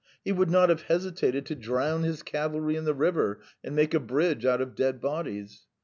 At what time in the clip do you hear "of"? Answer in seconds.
4.59-4.73